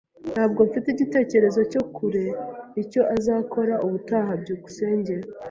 [0.33, 2.25] Ntabwo mfite igitekerezo cya kure
[2.81, 4.31] icyo azakora ubutaha.
[4.41, 5.13] byukusenge